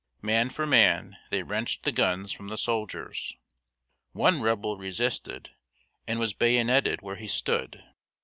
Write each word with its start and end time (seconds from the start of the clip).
Man 0.23 0.49
for 0.49 0.65
man, 0.65 1.17
they 1.29 1.43
wrenched 1.43 1.83
the 1.83 1.91
guns 1.91 2.31
from 2.31 2.47
the 2.47 2.57
soldiers. 2.57 3.35
One 4.13 4.41
Rebel 4.41 4.75
resisted 4.79 5.51
and 6.07 6.17
was 6.19 6.33
bayoneted 6.33 7.03
where 7.03 7.17
he 7.17 7.27
stood. 7.27 7.83